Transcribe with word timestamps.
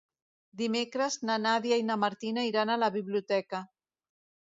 Dimecres 0.61 1.17
na 1.31 1.35
Nàdia 1.45 1.79
i 1.83 1.87
na 1.91 1.99
Martina 2.07 2.49
iran 2.51 2.75
a 2.79 2.83
la 2.87 2.93
biblioteca. 2.99 3.65